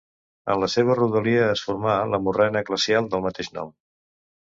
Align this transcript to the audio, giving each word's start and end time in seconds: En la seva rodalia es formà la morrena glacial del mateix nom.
En 0.51 0.61
la 0.61 0.69
seva 0.75 0.95
rodalia 0.99 1.43
es 1.55 1.61
formà 1.65 1.93
la 2.13 2.19
morrena 2.29 2.63
glacial 2.71 3.11
del 3.13 3.23
mateix 3.27 3.51
nom. 3.59 3.71